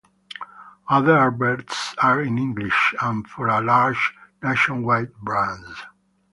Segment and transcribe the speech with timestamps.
[0.89, 3.99] Other adverts are in English and for larger
[4.41, 5.77] nationwide brands.